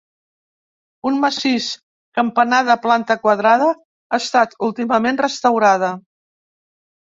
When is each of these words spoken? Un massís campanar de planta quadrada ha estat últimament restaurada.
Un 1.09 1.17
massís 1.25 1.67
campanar 2.19 2.61
de 2.69 2.77
planta 2.85 3.17
quadrada 3.27 3.69
ha 3.75 4.21
estat 4.23 4.57
últimament 4.71 5.23
restaurada. 5.27 5.93